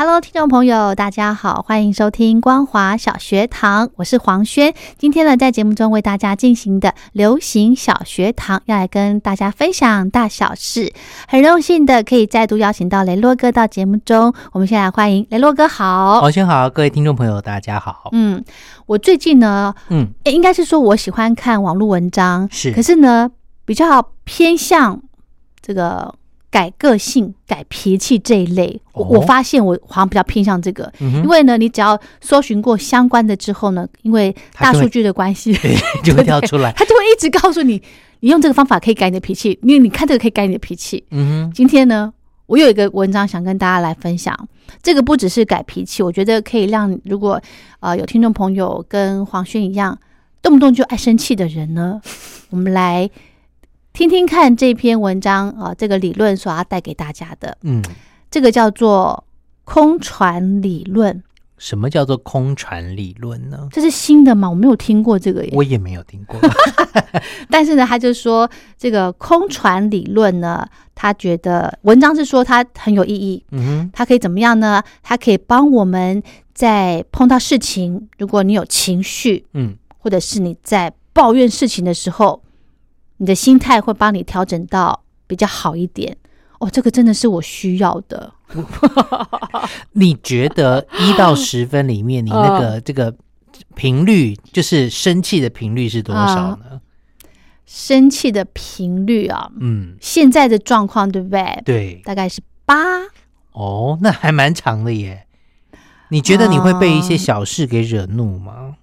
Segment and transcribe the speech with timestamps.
[0.00, 4.72] Hello，听众朋友，大家好，欢迎收听光华小学堂，我是黄轩。
[4.96, 10.92] 今天呢，在节目中为大家进行的流行小学堂，要来跟大家分享大小事。
[11.26, 18.10] 很荣幸的可以再度邀请到雷洛哥到节目中，我们先来欢迎雷洛哥好，黄轩好，各位听众朋友大家好。
[18.12, 18.40] 嗯，
[18.86, 23.28] 我最近呢，嗯，应该是说我喜欢看网络文章，是，可是呢，
[23.64, 25.02] 比较偏向
[25.60, 26.14] 这个。
[26.58, 35.56] 改个性、改脾气这一类，我我发现我好像比较偏向这个，因为呢，你只要搜寻过相关的之后呢，因为大数据的关系，
[36.02, 37.80] 就会跳出来，他就会一直告诉你，
[38.18, 41.04] 你用这个方法可以改你的脾气，因为你看这个可以改你的脾气。
[41.12, 42.12] 嗯哼，今天呢，
[42.46, 44.36] 我有一个文章想跟大家来分享，
[44.82, 47.40] 这个不只是改脾气，我觉得可以让如果
[47.78, 49.96] 呃有听众朋友跟黄轩一样，
[50.42, 52.00] 动不动就爱生气的人呢，
[52.50, 53.08] 我们来。
[53.92, 57.82] 听听看这篇文章啊，这个理论所要带给大家的，嗯，
[58.30, 59.24] 这个叫做
[59.64, 61.22] 空船理论。
[61.56, 63.66] 什么叫做空船理论呢？
[63.72, 64.48] 这是新的吗？
[64.48, 66.38] 我没有听过这个耶，我也没有听过。
[67.50, 73.42] 但是呢，他就说这个空船理论呢，他觉得文章是说它很有意义。
[73.50, 74.80] 嗯哼，它可以怎么样呢？
[75.02, 76.22] 它可以帮我们
[76.54, 82.40] 在碰到事情，如果你有情绪，嗯，或者是你在抱怨事情的时候。
[83.18, 86.16] 你的心态会帮你调整到比较好一点
[86.58, 88.32] 哦，这个真的是我需要的。
[89.92, 93.14] 你觉得一到十分里面，你那个这个
[93.74, 96.80] 频率，就是生气的频率是多少呢？
[97.66, 101.62] 生气的频率啊，嗯，现在的状况对不对？
[101.64, 102.74] 对，大概是八。
[103.52, 105.26] 哦，那还蛮长的耶。
[106.10, 108.76] 你觉得你会被一些小事给惹怒吗？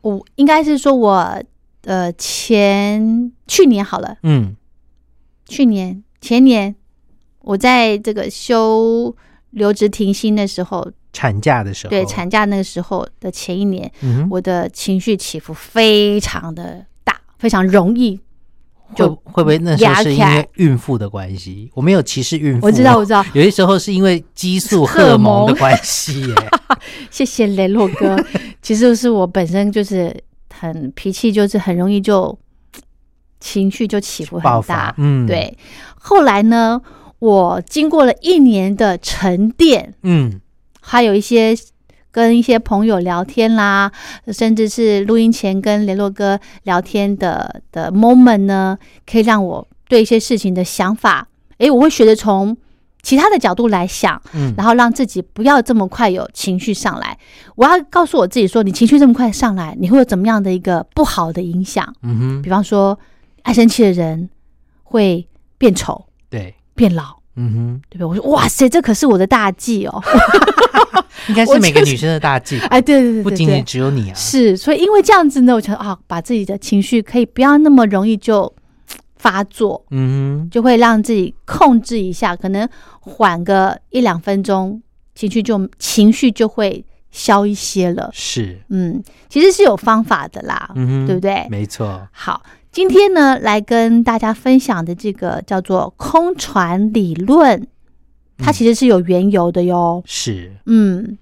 [0.00, 1.42] 我应该是说我。
[1.86, 4.56] 呃，前去年好了，嗯，
[5.46, 6.74] 去年前年，
[7.42, 9.14] 我在这个休
[9.50, 13.88] 留职停薪的时候，产假的时候，对产假那个时候的前一年，
[14.28, 18.18] 我的情绪起伏非常的大，非常容易，
[18.96, 21.70] 就会不会那时候是因为孕妇的关系？
[21.72, 26.34] 我没有歧视孕妇，我知道，我知道， 有些时候是因为激素荷尔蒙的关系耶。
[27.12, 28.18] 谢谢雷洛哥，
[28.60, 30.12] 其实是我本身就是。
[30.58, 32.36] 很脾气就是很容易就
[33.40, 35.56] 情绪就起伏很大，嗯，对。
[35.94, 36.80] 后来呢，
[37.18, 40.40] 我经过了一年的沉淀，嗯，
[40.80, 41.54] 还有一些
[42.10, 43.92] 跟一些朋友聊天啦，
[44.28, 51.28] 甚至是录音前跟联络哥聊天的的 moment 呢，可以让我对一些事情的想法，
[51.58, 52.56] 哎，我会学着从。
[53.06, 57.16] 其他的角度来想，嗯，然后让自己不要这么快有情绪上来。
[57.54, 61.94] 我要告诉我自己说，你情绪这么快上来，你会有怎么样的一个不好的影响？
[62.02, 62.98] 嗯哼，比方说，
[63.44, 64.28] 爱生气的人
[64.82, 65.24] 会
[65.56, 67.04] 变丑，对，变老，
[67.36, 68.06] 嗯哼，对不对？
[68.06, 70.02] 我说，哇塞，这可是我的大忌哦，
[71.30, 72.58] 应该是每个女生的大忌。
[72.70, 74.14] 哎，对对对，不仅仅只有你啊。
[74.16, 78.52] 是，所以因为这样子呢，我觉得啊，把自己的情绪可以不要那么容易就。
[79.16, 82.68] 发作，嗯，就会让自己控制一下，可能
[83.00, 84.80] 缓个一两分钟，
[85.14, 88.10] 情绪就情绪就会消一些了。
[88.12, 91.46] 是，嗯，其实是有方法的啦，嗯，对不对？
[91.50, 92.06] 没错。
[92.12, 97.66] 好，今天呢，来跟大家分享的这个叫做空船理论，
[98.38, 100.02] 它其实是有缘由的哟。
[100.04, 101.18] 是，嗯。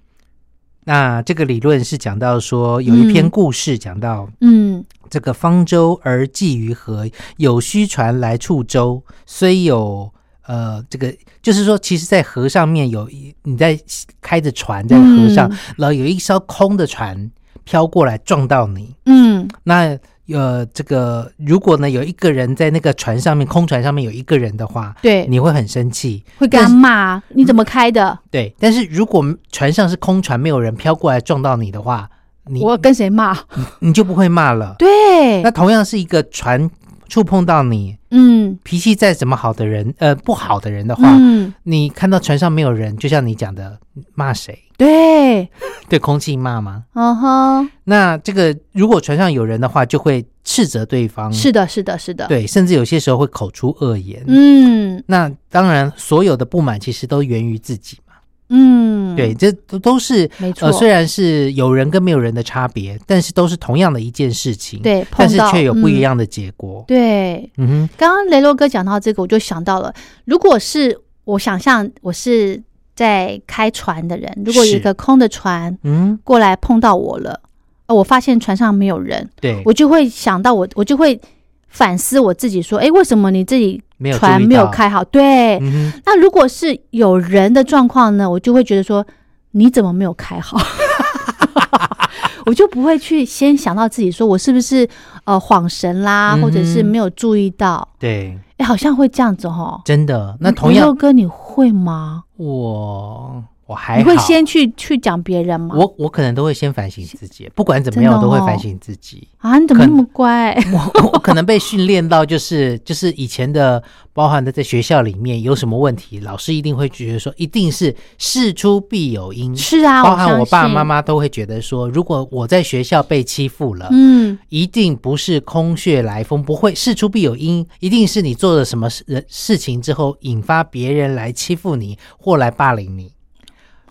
[0.85, 7.09] 那这个理论是讲到说，有一篇故事讲到，嗯，这个方舟而寄于河，
[7.39, 13.79] 有虚船来触舟，虽有呃，这个就是说，其实，在河上面有一你在
[14.21, 17.31] 开着船在河上，然后有一艘空的船
[17.65, 19.99] 飘过来撞到你，嗯，那。
[20.29, 28.19] 呃，这个如果呢有一个人在那个船上面，空船上面有一个人的话，对，你会很生气，会跟他骂你怎么开的？
[28.31, 29.23] 对，但是如果
[29.53, 32.09] 船上是空船，没有人飘过来撞到你的话，
[32.47, 33.37] 你我跟谁骂，
[33.81, 34.77] 你就不会骂了。
[34.79, 36.71] 对，那同样是一个船
[37.09, 43.79] 触碰到你，嗯，脾气再怎么好的人，呃，不好的人的话，嗯，你看到船上没有人，就像你讲的，
[44.15, 44.59] 骂谁？
[44.77, 45.49] 对，
[45.89, 46.85] 对，空气骂吗？
[46.95, 47.71] 嗯哼。
[47.85, 51.33] 那这个如果船上有人的话，就会斥责对方。
[51.33, 52.27] 是的，是的，是的。
[52.27, 54.23] 对，甚至有些时候会口出恶言。
[54.27, 55.03] 嗯。
[55.07, 58.15] 那当然，所有的不满其实都源于自己嘛。
[58.51, 60.71] 嗯，对，这都都是没错。
[60.71, 64.81] 虽然是有人跟没有人的差别，但是都是同样的一件事情。
[64.83, 66.85] 对，但是却有不一样的结果。
[66.87, 67.91] 对，嗯哼。
[67.97, 69.93] 刚刚雷洛哥讲到这个，我就想到了，
[70.25, 72.63] 如果是我想象我是
[72.95, 77.41] 在开船的人，如果有一个空的船，嗯，过来碰到我了，
[77.89, 81.21] 我发现船上没有人，对我就会想到我，我就会
[81.69, 83.83] 反思我自己，说，哎，为什么你自己？
[84.19, 85.59] 船没有开好，对。
[86.05, 89.07] 那如果是有人的状况呢，我就会觉得说，
[89.53, 90.59] 你怎么没有开好？
[92.45, 94.87] 我就不会去先想到自己，说我是不是
[95.25, 97.89] 呃恍神啦，或者是没有注意到？
[97.99, 99.81] 对，哎，好像会这样子哦。
[99.87, 102.24] 真的，那同样，哥你会吗？
[102.37, 103.54] 我。
[103.67, 105.75] 我还你会先去去讲别人吗？
[105.79, 109.59] 我我可能都会先反省自己，不管怎么样，我都会反省自己啊！
[109.59, 110.55] 你怎么那么乖？
[110.71, 113.83] 我我可能被训练到，就是就是以前的，
[114.13, 119.57] 包含的在学校里面有什么问题，老师一定会觉得说，一定是事出必有因。
[119.57, 133.14] 是啊，包含我爸爸妈妈都会觉得说，如果我在学校被欺负了，嗯，一定不是空穴来风，不会事出必有因，一定是你做了什么事事情之后，引发别人来欺负你或来霸凌你。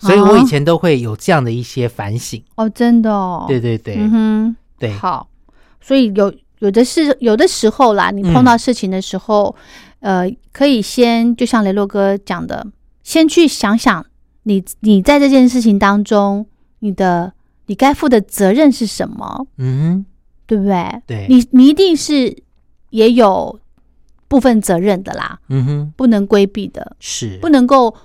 [0.03, 2.43] 所以我以前都会有这样的一些反省。
[2.55, 5.27] 哦，真的哦，对对对，嗯哼，对，好，
[5.79, 9.55] 所以有有的是有的时候啦，你碰到事情的时候，
[10.01, 12.67] 呃，可以先就像雷洛哥讲的，
[13.03, 14.05] 先去想想
[14.43, 16.45] 你你在这件事情当中，
[16.79, 17.31] 你的
[17.67, 20.05] 你该负的责任是什么，嗯，
[20.45, 21.01] 对不对？
[21.07, 22.35] 对，你你一定是
[22.89, 23.59] 也有
[24.27, 27.37] 部分责任的啦，嗯哼，不能规避的，是。
[27.41, 27.95] 不能够。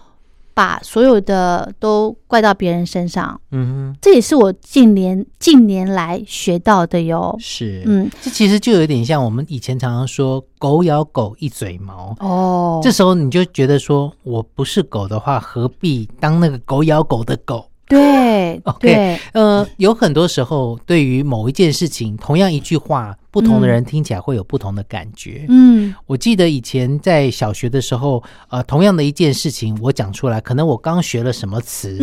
[0.59, 7.37] 把所有的都怪到别人身上，嗯哼，这也是我近年近年来学到的哟。
[7.39, 12.81] 是，嗯，这其实就有点像我们以前常常说“狗咬狗一嘴毛”哦。
[12.83, 17.65] 这时候你就觉得说，我不是狗的话，何必当那个狗咬狗的狗？
[17.87, 25.45] 对， OK，呃，有很多时候，对于某一件事情，同样一句话，不同的人听起来会有不同的感觉。
[25.49, 31.99] 嗯，我记得以前在小学的时候，呃，同样的一件事情，我讲出来，可能我刚学了什么词、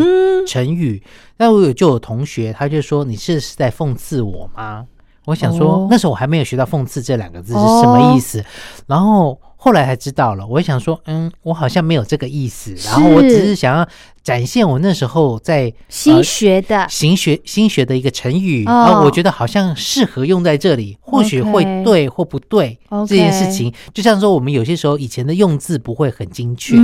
[0.47, 1.01] 成语，
[1.37, 4.85] 那我有就有同学，他就说：“你是是在讽刺我吗？”
[5.25, 8.43] 我想说，那时候我还没有学到“讽刺”这两个字是什么意思，
[8.87, 9.39] 然后。
[9.57, 13.87] 后来才知道了，我想说，嗯，我好像没有这个意思，然后我只是想要
[14.25, 16.87] 展现我那时候在新学的。
[16.89, 22.75] 新学新学的一个成语，啊，我觉得好像适合用在这里，或许会对或不对
[23.07, 23.71] 这件事情。
[23.93, 26.75] 就像说，我们有些时候以前的用字不会很精确，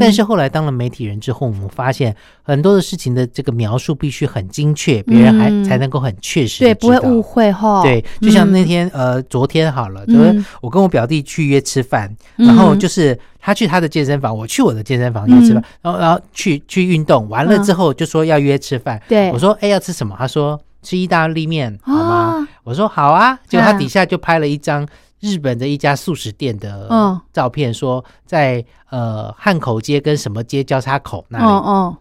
[0.00, 7.80] 但是后来当了媒体人之后，我们发现很多的事情的这个描述必须很精确，别人还才能够很确实对，不会误会哈。
[7.84, 12.12] 对，就像那天呃，昨天好了，就是我跟我表弟去约吃饭。
[12.36, 13.16] 然后就是
[13.48, 19.02] 他去他的健身房，我去我的健身房约吃饭，然后然后去去运动完了之后就说要约吃饭。
[19.08, 20.14] 对，我说哎要吃什么？
[20.18, 22.46] 他说吃意大利面好吗？
[22.62, 23.40] 我说好啊。
[23.48, 24.86] 结果他底下就拍了一张
[25.20, 31.44] 日本的一家素食店的照片，说在呃汉口街跟什么街交叉口那里。
[31.46, 31.96] 哦哦。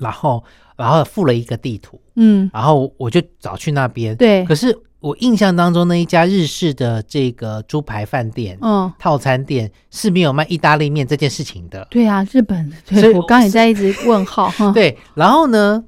[0.00, 0.42] 然后
[0.76, 2.00] 然后附了一个地图。
[2.16, 2.50] 嗯。
[2.52, 4.16] 然后我就找去那边。
[4.16, 4.44] 对。
[4.46, 4.76] 可是。
[5.00, 11.86] 我印象当中那一家日式的这个猪排饭店，嗯，套餐店是没有卖意大利面这件事情的。
[11.88, 14.70] 对啊，日本，所以我刚也在一直问号哈。
[14.74, 15.84] 对，然后呢，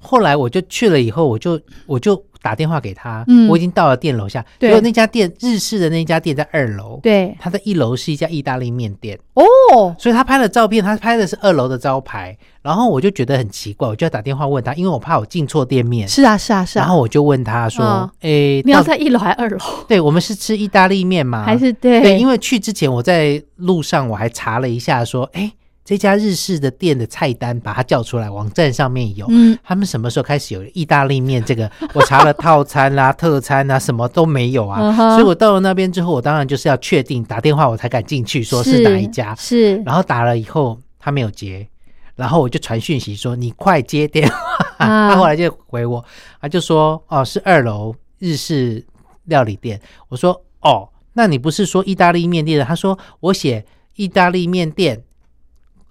[0.00, 2.22] 后来我就去了以后，我就我就。
[2.40, 4.42] 打电话给他，嗯我已经到了店楼下。
[4.60, 7.00] 对，那家店日式的那家店在二楼。
[7.02, 9.18] 对，他在一楼是一家意大利面店。
[9.34, 12.38] 哦，所以他拍了照片，他拍的是二楼的招牌。
[12.62, 16.06] 然后我就觉得很奇怪，我就要打电话问他，因为我怕我进错店面。
[16.06, 16.82] 是啊，是啊，是啊。
[16.82, 21.42] 然后我就问他说：“诶，你要在一楼还是二楼？”对，我们是吃意大利面吗？
[21.44, 22.00] 还是对？
[22.00, 25.52] 对，因为去之前我在路上我还查了一下，说：“哎。”
[25.88, 29.24] 这家日式的店的菜单，把它叫出来，网站上面有。
[29.30, 31.42] 嗯，他们什么时候开始有意大利面？
[31.42, 34.94] 这个 我查了套餐啦、特餐啊，什么都没有啊。
[35.16, 39.34] 所以我到了那边之后，我当然就是要确定打电话，我才敢进去，说是哪一家。
[39.36, 41.66] 是，然后打了以后他没有接，
[42.16, 44.36] 然后我就传讯息说你快接电话。
[44.76, 46.04] 他后来就回我，
[46.38, 48.84] 他就说哦是二楼日式
[49.24, 49.80] 料理店。
[50.10, 52.64] 我说哦，那你不是说意大利面店的？
[52.66, 53.64] 他说我写
[53.96, 55.02] 意大利面店。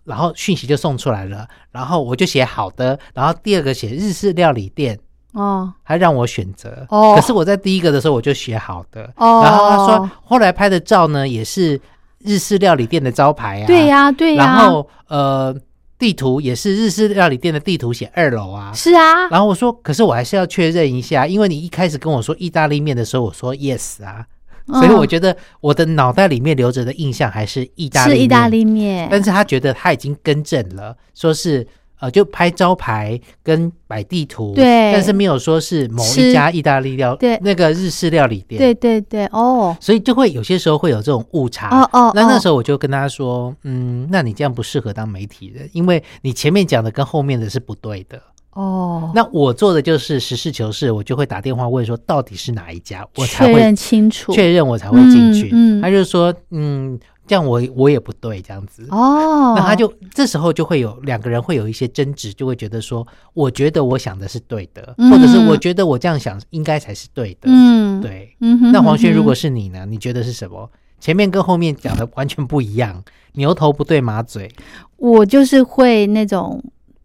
[0.08, 4.98] 然后讯息就送出来了，然后我就写好的，然后第二个写日式料理店，
[5.34, 7.14] 哦，他让我选择哦。
[7.14, 9.42] 可是我在第一个的时候我就写好的哦。
[9.44, 11.80] 然后他说后来拍的照呢也是
[12.20, 14.46] 日式料理店的招牌啊，对呀对呀。
[14.46, 15.54] 然后呃
[16.00, 19.28] 地图也是日式料理店的地图写二楼啊，是啊。
[19.30, 24.26] 然后我说可是我还是要确认一下，因为你一开始跟我说意大利面的时候，我说 yes 啊。
[24.74, 31.66] 所以我觉得我的脑袋里面留着的印象还是意大利是意大利面，但是他觉得他已经更正了，说是
[32.00, 48.22] 呃就拍招牌跟摆地图，对，但是没有说是某一家意大利料，对，那个日式料理店，对对对，哦，所以就会有些时候会有这种误差，哦哦，那那时候我就跟他说，嗯，那你这样不适合当媒体人，因为你前面讲的跟后面的是不对的。
[48.58, 55.54] 哦，那我做的就是实事求是，我就会打电话问说到底是哪一家，我才会清楚，确认我才会进去。
[55.80, 56.98] 他就说，嗯，
[57.28, 58.88] 这样我我也不对，这样子。
[58.90, 67.42] 哦，那他就这时候就会有两个人会有一些争执，就会觉得说，我觉得我想的是对的，或者是我觉得我这样想应该才是对的。
[67.44, 68.36] 嗯，对。
[68.42, 69.86] 嗯，那黄轩，如果是你呢？
[69.88, 70.68] 你觉得是什么？
[71.00, 74.52] 前面跟后面讲的完全不一样，牛头不对马嘴。
[74.96, 76.60] 我就是会那种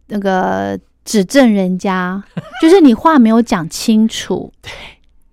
[0.06, 0.80] 那个。
[1.04, 2.22] 指正人家，
[2.60, 4.52] 就是你话没有讲清楚。
[4.60, 4.70] 对，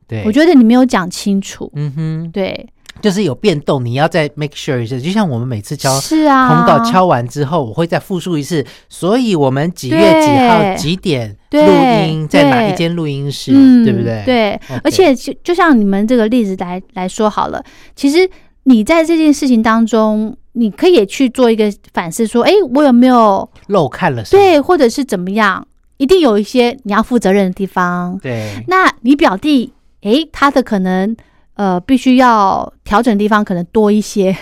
[0.08, 1.72] 对，我觉得你没有讲清楚。
[1.76, 2.68] 嗯哼，对，
[3.02, 4.98] 就是有变动，你要再 make sure 一下。
[5.00, 8.66] 就像我们每次敲是啊，通告敲完之后，我会再复述一次。
[8.90, 11.60] 所以我们几月几号几点录
[12.08, 13.52] 音，在哪一间录音室，
[13.86, 14.24] 对不对？
[14.26, 17.64] 对，而且就就像你们这个例子来来说好了，
[17.96, 18.30] 其实
[18.70, 20.36] 你在这件事情当中。
[20.54, 24.22] 你可以去做一个反思，说：“哎，我有没有漏看了？
[24.24, 25.66] 对，或者是怎么样？
[25.98, 28.18] 一定有一些你要负责任的地方。
[28.22, 29.72] 对，那你表弟，
[30.02, 31.16] 哎，他的可能
[31.54, 34.36] 呃，必须要调整的地方可能多一些，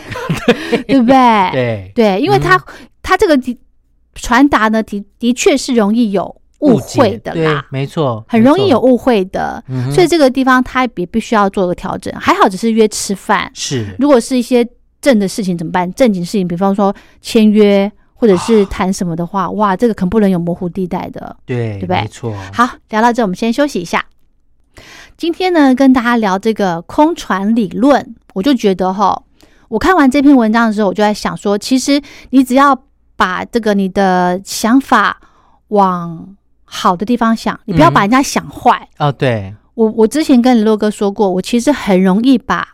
[0.87, 1.51] 对 不对？
[1.51, 2.59] 对对，因为他
[3.03, 3.37] 他这个
[4.15, 9.63] 传达呢，的的确是容易有误会的啦，没错，很容易有误会的。
[9.93, 12.13] 所以这个地方他也必须要做个调整。
[12.19, 14.67] 还好只是约吃饭，是如果是一些。
[14.99, 15.89] 正的事情怎么办？
[15.93, 22.01] 正经事情，比方说签约或者是谈什么的话，哇，这个可不能有模糊地带的，对，对不对？
[22.01, 22.35] 没错。
[22.51, 24.03] 好，聊到这，我们先休息一下。
[25.15, 29.21] 今天呢，跟大家聊这个空船理论，我就觉得哈，
[29.69, 32.77] 我看完这篇文章的时候，我就在想说，其实你只要
[33.15, 35.21] 把这个你的想法
[35.67, 36.35] 往
[36.69, 38.87] 好的地方想，你不要把人家想坏。
[38.99, 42.67] 哦，对，我我之前跟李洛哥说过，我其实很容易把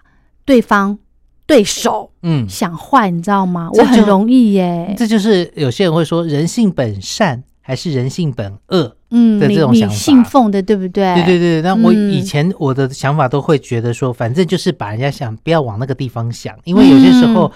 [0.44, 0.98] 对方。
[1.46, 3.70] 对手，嗯，想坏，你知道吗？
[3.74, 4.96] 我很容易耶。
[4.98, 9.94] 这就是有些人会说人性本善还是人性本恶，嗯，的这种想法。
[9.94, 11.14] 信奉的对不对？
[11.16, 11.62] 对对对。
[11.62, 17.52] 那我以前我的想法都会觉得说，反正就是把人家想不要往那个地方想，因为有些时候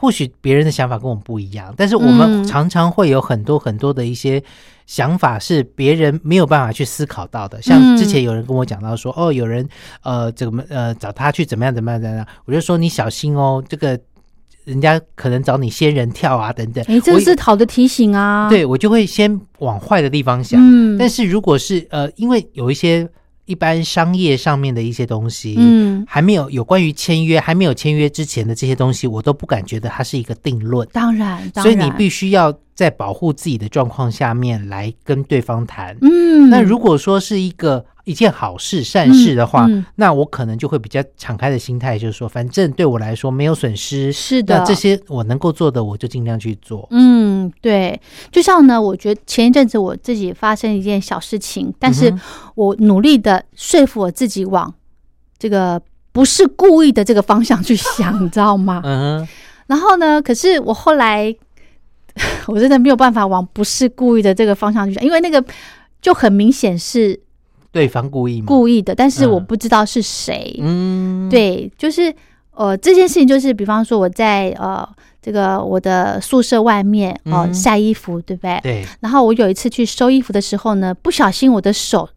[0.00, 4.40] 或许别人的想法跟我们不一样，但是我们常常会有很多很多的一些。
[4.86, 9.68] 想法是别人没有办法去思考到的，像之前有人跟我讲到说，哦，有人
[10.02, 14.00] 呃怎么呃找他去怎么样怎么样怎么样，我就说你小心哦，这个
[14.64, 16.82] 人家可能找你仙人跳啊等等。
[16.88, 18.48] 哎，这是好的提醒啊。
[18.48, 20.58] 对，我就会先往坏的地方想。
[20.58, 23.06] 嗯，但是如果是呃，因为有一些。
[23.48, 30.86] 一般商业上面的一些东西，嗯，还没有有关于签约还没有签约之前的这些东西，我都不敢觉得它是一个定论。
[30.92, 35.96] 当然，所以你必须要在保护自己的状况下面来跟对方谈。
[36.00, 37.84] 嗯，那如果说是一个。
[38.04, 46.88] 一件好事、善事的话，那我可能就会比较敞开的心态，就是说，反正对我来说没有损失，是的，这些我能够做的，我就尽量去做。
[46.90, 48.00] 嗯，对。
[48.32, 52.10] 就像呢，我觉得前一阵子我自己发生一件小事情，但是
[52.54, 54.72] 我努力的说服我自己往
[55.38, 55.78] 这个
[56.10, 58.80] 不是故意的这个方向去想，你知道吗？
[58.84, 59.28] 嗯。
[59.66, 61.36] 然后呢，可是我后来
[62.46, 65.42] 我真的没有办法往不是故意的这个方向去想，因为那个
[66.00, 67.20] 就很明显是。
[67.70, 68.46] 对方故意吗？
[68.48, 70.58] 故意的，但是我不知道是谁。
[70.62, 72.12] 嗯，对，就是
[72.52, 74.88] 呃，这件事情就是，比方说我在呃
[75.20, 78.58] 这个我的宿舍外面哦晒衣服，对不对？
[78.62, 78.86] 对。
[79.00, 82.08] 然后我有一次去收衣服的时候呢，不小心我的手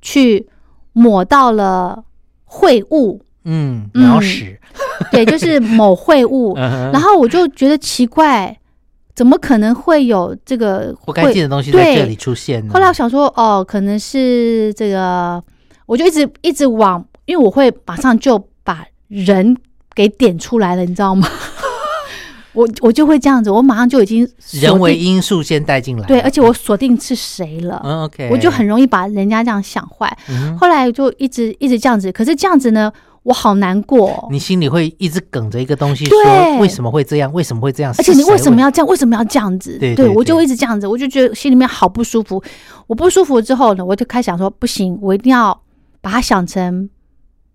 [0.00, 0.48] 去
[0.94, 2.02] 抹到了
[2.48, 4.58] 秽物，嗯，鸟屎，
[5.12, 6.56] 对，就是某秽物。
[6.92, 8.58] 然后我就觉得奇怪。
[9.14, 12.72] 怎么可能会有这个不干净的东西在这里出现呢？
[12.72, 15.42] 后来我想说，哦，可能是这个，
[15.86, 19.56] 我就一直一直往，因为我会马上就把人
[19.94, 21.28] 给点出来了，你知道吗？
[22.54, 27.80] 我我就会这样子，我马上就已经人为因素先带进来，对，而且我锁定是谁了。
[27.84, 30.16] 嗯，OK，我就很容易把人家这样想坏。
[30.58, 32.92] 后来就一直一直这样子，可是这样子呢，
[33.24, 34.28] 我好难过。
[34.30, 37.32] 你心里会一直梗着一个东西，说为什么会这样？
[37.32, 37.92] 为什么会这样？
[37.98, 38.86] 而且你为什么要这样？
[38.86, 39.76] 为什么要这样子？
[39.78, 42.42] 对，对我就一直这样子，我就觉得心里面好不舒服。
[42.86, 45.58] 我不舒服之后呢，我就开始想说，不行，我一定要
[46.00, 46.88] 把它想成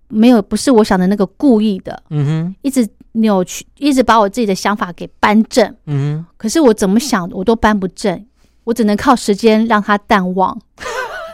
[0.10, 2.02] 没有，不是我想的那个故意的。
[2.10, 5.68] 嗯哼，一直扭曲，一直把我自己的想法给扳正。
[5.86, 8.26] 嗯哼，可是我怎么想我都扳不正，
[8.64, 10.60] 我只能靠时间让它淡忘。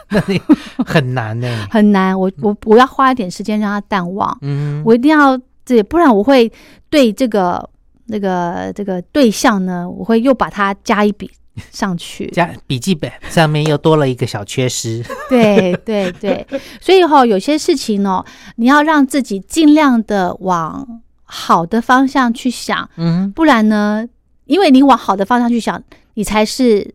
[0.10, 0.40] 那你
[0.86, 2.18] 很难呢，很难。
[2.18, 4.38] 我我我要花一点时间让他淡忘。
[4.42, 6.50] 嗯，我一定要这，不然我会
[6.88, 7.68] 对这个
[8.06, 11.28] 那个这个对象呢，我会又把它加一笔
[11.72, 12.26] 上去。
[12.34, 15.04] 加笔记本上面又多了一个小缺失。
[15.28, 16.46] 对对对，
[16.80, 22.88] 所以哈，有些事情哦，你要让自己尽量的往好的方向去想。
[22.96, 24.06] 嗯，不然呢，
[24.44, 25.82] 因为你往好的方向去想，
[26.14, 26.94] 你才是。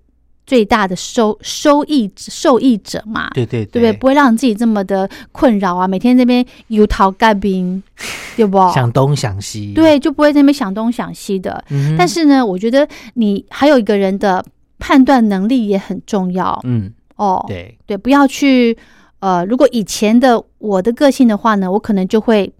[0.51, 3.93] 最大的收收益受益者嘛，对对对，对不对？
[3.93, 7.81] 不会让自己这么的困扰啊，每天这边油桃干冰，
[8.35, 8.57] 对不？
[8.73, 11.63] 想东想西，对，就不会那边想东想西的。
[11.97, 14.43] 但是呢，我觉得你还有一个人的
[14.77, 16.59] 判断能力也很重要。
[16.65, 18.77] 嗯，哦，对对，不要去
[19.19, 22.51] 呃，如果以前的我的个性的话呢，我可能就会。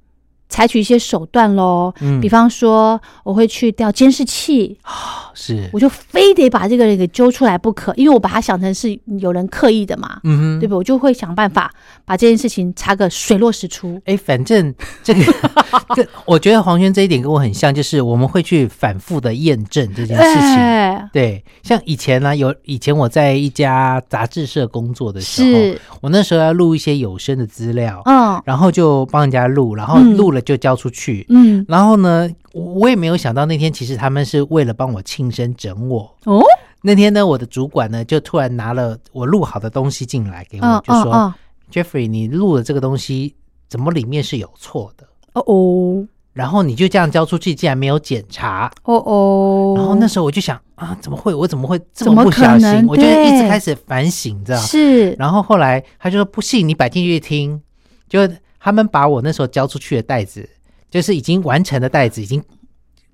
[0.51, 10.75] 采取一些手段喽，嗯，比方说我会去调监视器啊，是，我就非得把这个人给揪出来不可，因为我把他想成是有人刻意的嘛，嗯哼，对不？
[10.75, 13.99] 我就会想办法把这件事情查个水落石出。
[14.03, 15.21] 哎，反正这个，
[15.95, 21.09] 这我觉得黄轩这一点跟我很像，就是我们会去反复的验证这件事情。
[21.13, 30.40] 对，像以前呢，有以前我在一家杂志社工作的时候，我那时候要录一些有声的资料，嗯，然后就帮人家录，然后录了。
[30.41, 36.41] 就交出去，嗯，然后呢，我也没有想到那天其实他们是为了帮我庆生整我哦。
[36.81, 41.33] 那天呢，我的主管呢就突然拿了我录好的东西进来给我，就说
[41.71, 43.35] ：“Jeffrey，你录的这个东西
[43.69, 45.05] 怎么里面是有错的？
[45.33, 49.75] 哦哦，然后你就这样交出去，竟然没有检查，哦哦。
[49.77, 51.33] 然后那时候我就想啊，怎么会？
[51.33, 52.87] 我怎么会这么不小心？
[52.87, 55.11] 我就一直开始反省，知道是。
[55.19, 57.61] 然后后来他就说不信，你摆进去听，
[58.09, 58.27] 就。
[58.63, 60.47] 他们把我那时候交出去的袋子，
[60.89, 62.43] 就是已经完成的袋子，已经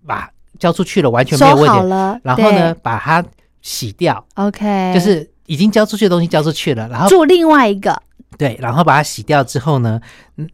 [0.05, 2.19] 把交出去了，完全没有问题了。
[2.21, 3.23] 然后呢，把它
[3.61, 7.97] 洗掉，OK，就是已经交出去的东西交出去了，然后做另外一个，
[8.37, 10.01] 对，然后把它洗掉之后呢，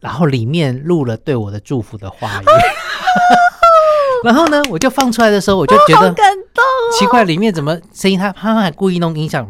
[0.00, 2.44] 然后里面录了对我的祝福的话语。
[4.24, 6.64] 然后呢，我就放出来的时候，我就觉得感动，
[6.98, 8.18] 奇怪，里面怎么声音？
[8.18, 9.46] 他他还故意弄音响。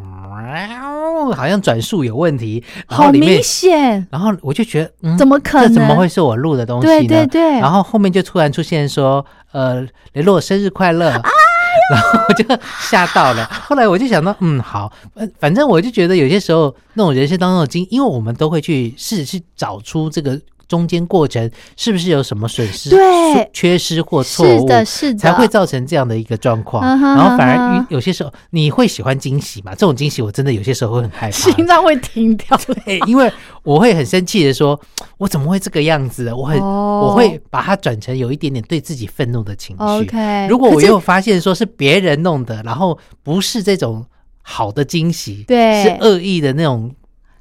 [1.32, 4.06] 好像转述有问题，好明显。
[4.10, 5.68] 然后我就觉得，嗯，怎么可能？
[5.68, 6.92] 这怎么会是我录的东西呢？
[6.98, 7.42] 对对对。
[7.60, 11.10] 然后后面就突然出现说，呃，雷洛生日快乐，
[11.90, 12.44] 然后我就
[12.80, 13.44] 吓到了。
[13.46, 14.92] 后来我就想到，嗯，好，
[15.38, 20.40] 反正我就觉得有些时候那种人生当中的经，因为我们都会去试去找出这个。
[20.68, 26.84] 中间过程是不是有什么损失、对缺失或错误，是的，是的，才会造成这样的一个状况。
[26.84, 29.72] 然后反而有些时候你会喜欢惊喜嘛？
[29.72, 32.58] 这种惊喜我真的有些时候会很害怕，心脏会停掉。
[32.84, 33.30] 对，因为
[33.62, 34.78] 我会很生气的说
[35.18, 39.82] ：“我怎么会这个样子？”我很我会把它转成有一点点对自己愤怒的情绪。
[39.82, 44.04] OK，如果我又发现说是别人弄的，然后不是这种
[44.42, 46.94] 好的惊喜，对，是恶意的那种。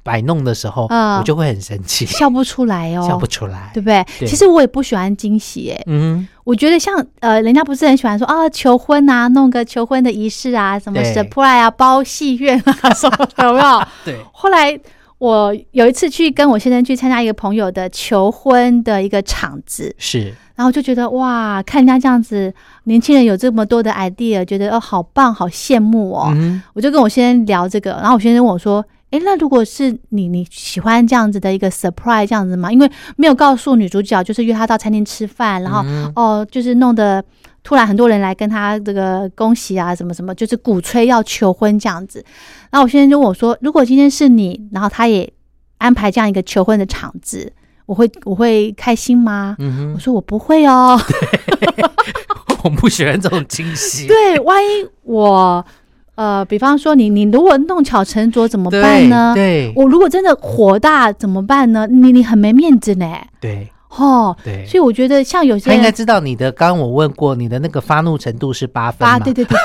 [0.04, 4.04] 摆弄的时候，我就会很生气，笑不出来哦，笑不出来，对不对？
[4.28, 13.82] 其实我也不喜欢惊喜，哎，嗯，我觉得像呃，人家不是很喜欢说啊，求婚啊，弄个求婚的仪式啊，什么 surprise 啊，包戏院啊， 什么有没有？
[14.04, 14.18] 对。
[14.30, 14.78] 后来
[15.16, 26.30] 我有一次去跟我先生去参加一个朋友的求婚的一个场子，是，然后就觉得哇，看人家这样子，年轻人有这么多的 idea，觉得哦，好棒，好羡慕哦。
[26.74, 28.84] 我就跟我先生聊这个，然后我先生问我说。
[29.14, 32.72] 哎，那如果是你，你喜欢这样子的一个 surprise 这样子吗？
[32.72, 35.84] 因为没有告诉女主角，就是约她到餐厅吃饭，然后
[36.16, 37.24] 哦，就是弄得
[37.62, 42.24] 突然很多人来跟她这个恭喜啊，什么什么，就是鼓吹要求婚这样子。
[42.72, 45.32] 然后我现在就问我说，如果今天是你，然后他也
[45.78, 47.52] 安排这样一个求婚的场子，
[47.86, 49.56] 我会我会开心吗？
[49.94, 51.00] 我说我不会哦，
[52.64, 54.08] 我不喜欢这种惊喜。
[54.10, 55.64] 对，万一我。
[56.16, 59.32] 呃，比方说你你如果弄巧成拙怎么办呢？
[59.34, 61.86] 对，我如果真的火大怎么办呢？
[61.88, 63.06] 你你很没面子呢。
[63.40, 69.58] 对，哦，对，所以我觉得像有些他应该知道你的，刚刚我问过你的那个发怒程度是八分八，对对对，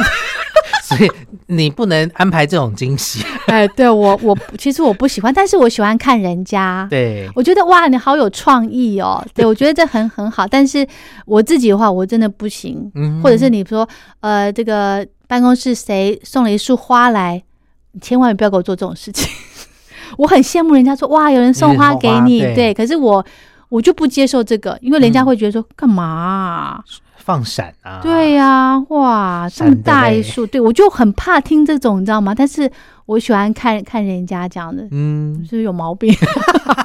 [0.95, 1.11] 所以
[1.47, 3.23] 你不能安排这种惊喜。
[3.47, 6.87] 哎，对我我其实我不喜欢，但是我喜欢看人家。
[6.89, 9.23] 对，我觉得哇，你好有创意哦。
[9.33, 10.87] 对，我觉得这很很好，但是
[11.25, 12.91] 我自己的话，我真的不行。
[12.95, 13.87] 嗯，或者是你说
[14.21, 15.07] 呃这个。
[15.29, 17.43] 办公室谁送了一束花来？
[17.91, 19.29] 你千万不要给我做这种事情。
[20.17, 22.73] 我很羡慕人家说哇，有人送花给你，对。
[22.73, 23.23] 可是我
[23.69, 26.83] 我就不接受这个，因为人家会觉得说干嘛
[27.29, 27.99] 放闪啊？
[28.01, 32.33] 对呀，哇，这么大一束，对我就很怕听这种，你知道吗？
[32.33, 32.67] 但是
[33.05, 36.11] 我喜欢看看人家讲的，嗯，是有毛病。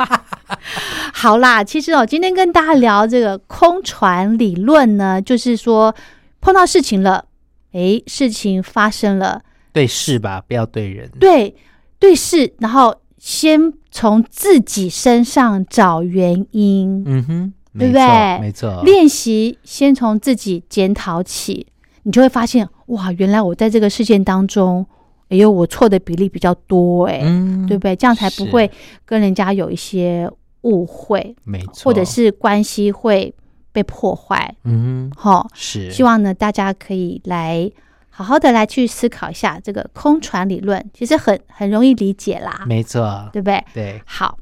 [1.15, 5.95] 好啦，其实哦，今天跟大家聊这个空船理论呢，就是说
[6.43, 7.25] 碰到事情了，
[7.73, 9.41] 哎，事情发生了，
[9.73, 11.57] 对事吧，不要对人，对
[11.99, 18.39] 对事，然后先从自己身上找原因，嗯哼，对不对？
[18.41, 21.67] 没错，练习先从自己检讨起，
[22.05, 24.87] 你就会发现，哇，原来我在这个事件当中，
[25.29, 27.21] 哎呦，我错的比例比较多，哎，
[27.69, 27.95] 对不对？
[27.97, 28.71] 这样才不会
[29.05, 30.31] 跟人家有一些。
[30.65, 33.35] 误会，没错，或者是关系会
[33.71, 37.71] 被破坏，嗯，好，是希望呢，大家可以来
[38.09, 43.63] 好好的来去思考一下这个空船理论，其实很很容易理解啦，没错，对不对？
[43.75, 44.39] 对，好，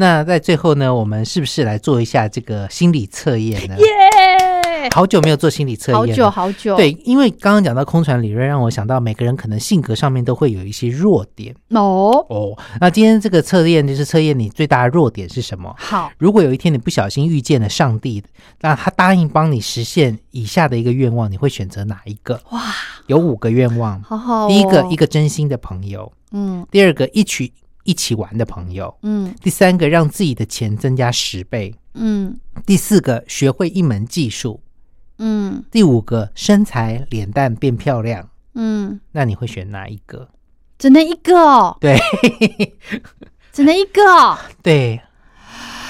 [0.00, 3.76] 那在最后呢，我们是不是来做一下这个心理测验呢？
[3.76, 3.84] 耶
[4.92, 6.76] 好久没有做心理测验，好久好久。
[6.76, 11.52] 对，因为刚刚讲到空船理论，让我想到每个人可能性格上面都会有一些弱点。
[11.70, 15.74] 哦哦，那今天这个测验就是测验你最大的弱点是什么？
[15.76, 18.22] 好，如果有一天你不小心遇见了上帝，
[18.60, 22.40] 那他答应帮你实现以下的一个愿望，你会选择哪一个？
[22.50, 22.62] 哇，
[23.08, 24.00] 有五个愿望。
[24.02, 26.12] 好好，第一个，一个真心的朋友。
[26.30, 26.64] 嗯。
[26.70, 27.52] 第二个，一起
[27.88, 28.94] 一起玩的朋友。
[29.02, 29.34] 嗯。
[29.40, 31.74] 第三个，让自己的钱增加十倍。
[31.94, 32.38] 嗯。
[32.66, 34.60] 第四个，学会一门技术。
[35.20, 40.28] 嗯，第五个身材脸蛋变漂亮，嗯，那你会选哪一个？
[40.78, 41.76] 只能一个哦。
[41.80, 41.98] 对，
[43.52, 44.38] 只能一个。
[44.62, 45.00] 对，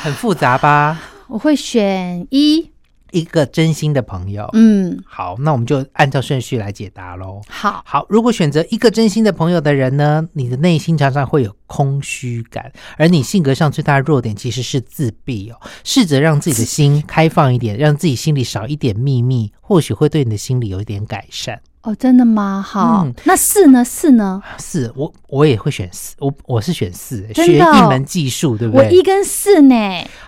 [0.03, 0.99] 很复杂吧？
[1.27, 2.71] 我会选一。
[3.11, 7.41] 一个真心的朋友，嗯，好，那我们就按照顺序来解答喽。
[7.49, 15.57] 好，好，如果选择一个真心的朋友的人呢，你的内心常常会有空虚感，而你性格上最大的弱点其实是自闭哦。
[15.85, 21.61] 试着让自己的心开放一点，让自己心里少一点秘密，或许会对你的心理有一点改善。
[21.83, 22.61] 哦，真的吗？
[22.61, 23.85] 好，那四呢？
[23.85, 24.43] 四呢？
[24.59, 28.87] 四，我我也会选四，我我是选四，学一门技术，对不对？
[28.87, 29.75] 我一跟四呢？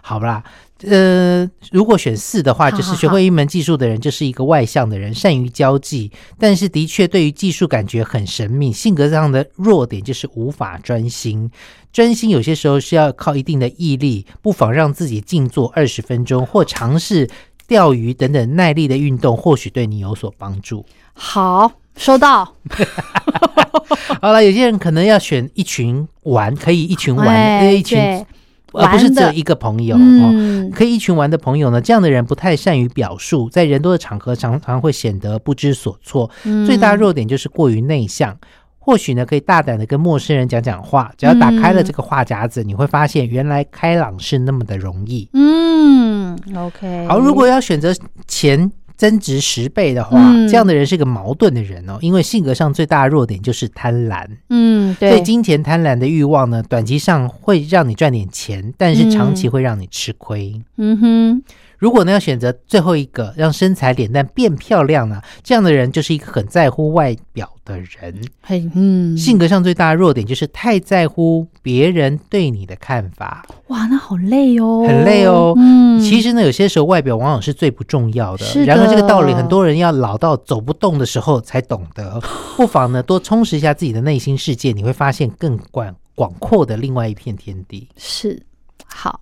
[0.00, 0.42] 好啦。
[0.88, 8.72] 呃，如果选四的话，就是学会一门技术的人，就是一个外向的人，善于交际，但是的确对于技术感觉很神秘。
[8.72, 11.50] 性格上的弱点就是无法专心，
[11.92, 17.28] 专心有些时候是要靠一定的毅力，不妨让自己静坐二十分钟，或尝试
[17.68, 20.86] 钓鱼等等耐力的运动，或许对你有所帮助。
[21.12, 22.54] 好，收到。
[24.22, 28.24] 好了，有些人可能要选一群玩，可以一群玩，一群。
[28.72, 31.80] 而不是只有一个朋友哦，可以一群玩的朋友呢？
[31.80, 36.30] 这样的人不太善于表述，在人多的场合常常会显得不知所措。
[36.66, 38.36] 最大弱点就是过于内向。
[38.82, 45.28] 或许呢，可以大胆的跟陌生人讲讲话，只要打开了这个话匣子，你会发现原来开朗是那么的容易。
[45.34, 47.06] 嗯，OK。
[47.06, 47.94] 好，如果要选择
[48.26, 48.70] 钱。
[49.00, 54.26] 增值十倍的话，这样的人是个矛盾的人哦，因为性格上最大的弱点就是贪婪。
[54.50, 60.60] 嗯，对，金钱贪婪的欲望呢，短期上会让你赚点钱，但是长期会让你吃亏。
[60.76, 61.42] 嗯哼。
[61.80, 65.20] 如果呢要选择最后一个，让身材脸蛋变漂亮呢？
[65.42, 68.22] 这样的人就是一个很在乎外表的人。
[68.42, 73.46] 很嗯，性格上最大的弱点就是太在乎别人对你的看法。
[73.68, 75.54] 哇，那好累哦，很累哦。
[75.56, 78.44] 嗯，其实呢，有些时候外表往往是最不重要的。
[78.66, 82.20] 然而这个道理，很多人要老到走不动的时候才懂得。
[82.58, 87.88] 不妨呢多充实一下自己的内心世界，你会发现更广广阔的另外一片天地。
[87.96, 88.38] 是，
[88.84, 89.18] 好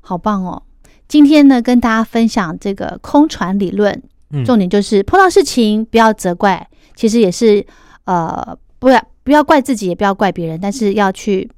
[0.00, 0.60] 好棒哦。
[1.12, 4.02] 今天呢，跟大家分享这个空船理论，
[4.46, 7.62] 重点就是碰到事情不要责怪，其实也是
[8.06, 11.50] 呃，不要不要怪自己，也不要怪别人，但是要去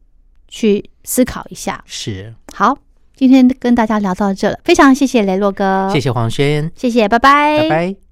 [0.48, 1.80] 去思考一下。
[1.86, 2.34] 是。
[2.52, 2.76] 好，
[3.14, 8.03] 今天跟大家聊到这了，非常谢谢雷洛哥，谢谢黄轩，谢谢，拜拜，拜拜。